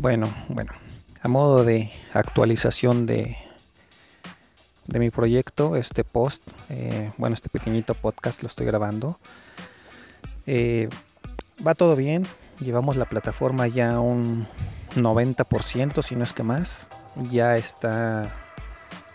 [0.00, 0.72] Bueno, bueno,
[1.20, 3.36] a modo de actualización de,
[4.86, 9.18] de mi proyecto, este post, eh, bueno, este pequeñito podcast lo estoy grabando.
[10.46, 10.88] Eh,
[11.66, 12.26] va todo bien,
[12.60, 14.48] llevamos la plataforma ya un
[14.96, 16.88] 90%, si no es que más.
[17.30, 18.34] Ya está,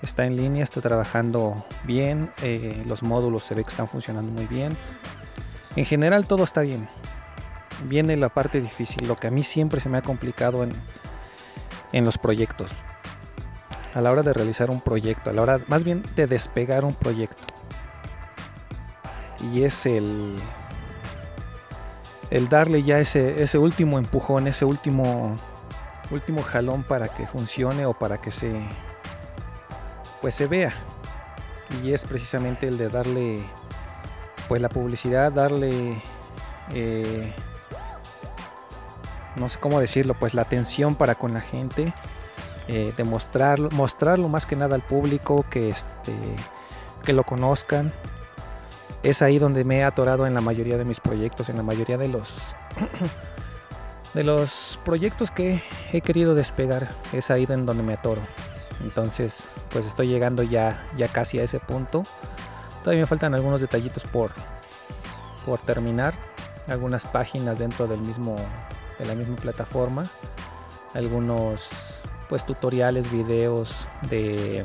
[0.00, 4.46] está en línea, está trabajando bien, eh, los módulos se ve que están funcionando muy
[4.46, 4.74] bien.
[5.76, 6.88] En general todo está bien
[7.84, 10.70] viene la parte difícil, lo que a mí siempre se me ha complicado en,
[11.92, 12.72] en los proyectos.
[13.94, 16.94] A la hora de realizar un proyecto, a la hora más bien de despegar un
[16.94, 17.42] proyecto.
[19.52, 20.36] Y es el,
[22.30, 25.34] el darle ya ese, ese último empujón, ese último,
[26.10, 28.60] último jalón para que funcione o para que se,
[30.20, 30.72] pues se vea.
[31.82, 33.40] Y es precisamente el de darle
[34.48, 36.02] pues la publicidad, darle
[36.72, 37.32] eh,
[39.36, 41.92] no sé cómo decirlo, pues la atención para con la gente,
[42.68, 46.14] eh, demostrarlo, mostrarlo más que nada al público, que, este,
[47.02, 47.92] que lo conozcan.
[49.02, 51.96] Es ahí donde me he atorado en la mayoría de mis proyectos, en la mayoría
[51.96, 52.54] de los
[54.14, 56.88] de los proyectos que he querido despegar.
[57.12, 58.20] Es ahí en donde me atoro.
[58.82, 62.02] Entonces, pues estoy llegando ya, ya casi a ese punto.
[62.82, 64.32] Todavía me faltan algunos detallitos por,
[65.44, 66.14] por terminar.
[66.66, 68.36] Algunas páginas dentro del mismo
[69.00, 70.02] de la misma plataforma,
[70.94, 71.98] algunos
[72.28, 74.64] pues tutoriales, videos de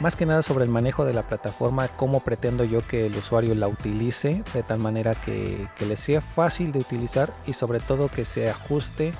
[0.00, 3.54] más que nada sobre el manejo de la plataforma, cómo pretendo yo que el usuario
[3.54, 8.08] la utilice de tal manera que, que le sea fácil de utilizar y sobre todo
[8.08, 9.12] que se ajuste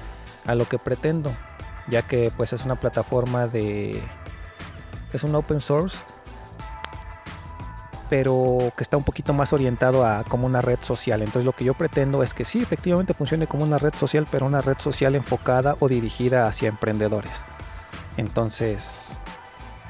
[0.45, 1.31] a lo que pretendo,
[1.89, 4.03] ya que pues es una plataforma de
[5.13, 5.99] es un open source
[8.13, 11.23] pero que está un poquito más orientado a como una red social.
[11.23, 14.45] Entonces lo que yo pretendo es que sí, efectivamente funcione como una red social, pero
[14.45, 17.47] una red social enfocada o dirigida hacia emprendedores.
[18.19, 19.17] Entonces,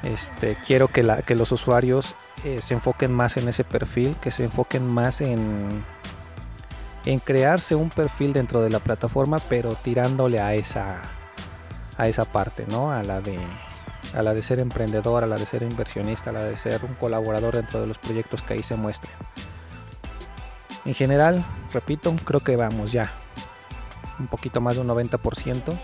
[0.03, 4.87] este, quiero que, los usuarios eh, se enfoquen más en ese perfil, que se enfoquen
[4.87, 5.83] más en,
[7.03, 11.01] en crearse un perfil dentro de la plataforma, pero tirándole a esa,
[11.97, 12.89] a esa parte, ¿no?
[12.89, 13.37] A la de
[14.13, 16.93] a la de ser emprendedor, a la de ser inversionista, a la de ser un
[16.95, 19.13] colaborador dentro de los proyectos que ahí se muestren.
[20.85, 23.11] En general, repito, creo que vamos ya
[24.19, 25.77] un poquito más de un 90%,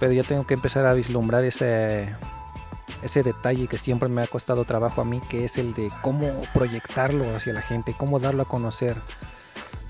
[0.00, 2.14] pero ya tengo que empezar a vislumbrar ese,
[3.02, 6.32] ese detalle que siempre me ha costado trabajo a mí, que es el de cómo
[6.54, 9.00] proyectarlo hacia la gente, cómo darlo a conocer.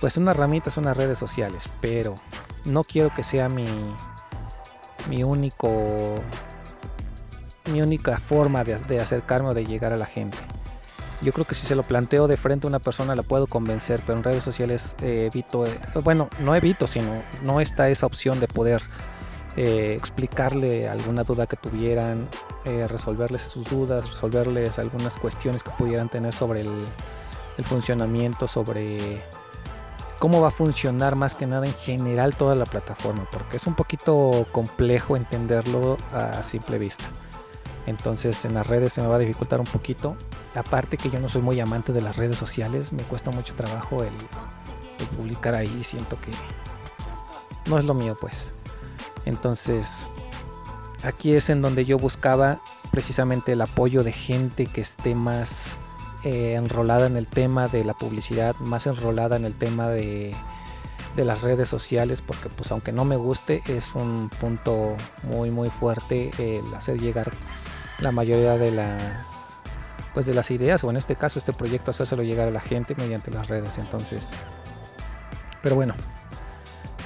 [0.01, 2.15] Pues una herramienta son las redes sociales, pero
[2.65, 3.67] no quiero que sea mi,
[5.09, 6.17] mi único
[7.69, 10.37] mi única forma de, acercarme o de llegar a la gente.
[11.21, 14.01] Yo creo que si se lo planteo de frente a una persona la puedo convencer,
[14.07, 17.13] pero en redes sociales eh, evito, eh, bueno, no evito, sino
[17.43, 18.83] no está esa opción de poder
[19.57, 22.29] eh, explicarle alguna duda que tuvieran,
[22.89, 26.85] resolverles sus dudas, resolverles algunas cuestiones que pudieran tener sobre el,
[27.57, 29.23] el funcionamiento, sobre
[30.19, 33.75] cómo va a funcionar más que nada en general toda la plataforma, porque es un
[33.75, 37.05] poquito complejo entenderlo a simple vista.
[37.89, 40.15] Entonces en las redes se me va a dificultar un poquito.
[40.55, 44.05] Aparte que yo no soy muy amante de las redes sociales, me cuesta mucho trabajo
[44.05, 44.13] el,
[45.17, 45.83] publicar ahí.
[45.83, 46.31] Siento que
[47.69, 48.55] no es lo mío pues.
[49.25, 50.11] Entonces
[51.03, 52.61] aquí es en donde yo buscaba
[52.91, 55.79] precisamente el apoyo de gente que esté más
[56.25, 60.35] eh, enrolada en el tema de la publicidad, más enrolada en el tema de,
[61.17, 65.71] de, las redes sociales, porque pues aunque no me guste, es un punto muy muy
[65.71, 67.33] fuerte el hacer llegar
[68.01, 69.59] la mayoría de las
[70.15, 72.95] pues de las ideas o en este caso este proyecto hacérselo llegar a la gente
[72.97, 74.31] mediante las redes entonces.
[75.63, 75.95] Pero bueno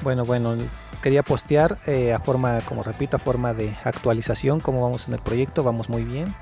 [0.02, 0.56] bueno bueno
[1.02, 5.20] quería postear eh, a forma como repito a forma de actualización cómo vamos en el
[5.20, 6.34] proyecto vamos muy bien.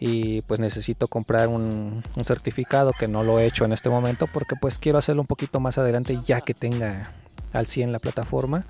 [0.00, 4.56] y pues necesito comprar un, certificado que no lo he hecho en este momento porque
[4.56, 7.12] pues quiero hacerlo un poquito más adelante ya que tenga
[7.52, 8.66] al 100 la plataforma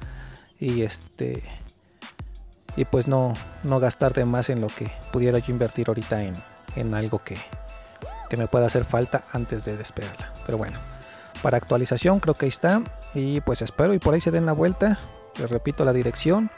[0.60, 1.42] y este
[2.76, 6.34] y pues no, no gastar de más en lo que pudiera yo invertir ahorita en,
[6.76, 7.36] en algo que,
[8.28, 10.32] que me pueda hacer falta antes de despegarla.
[10.44, 10.80] Pero bueno,
[11.42, 12.82] para actualización creo que ahí está
[13.14, 15.00] y pues espero y por ahí se den la vuelta.
[15.38, 16.50] Les repito la dirección